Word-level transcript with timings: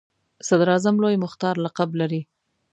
صدراعظم 0.47 0.95
لوی 1.03 1.15
مختار 1.23 1.55
لقب 1.65 1.89
لري. 1.99 2.21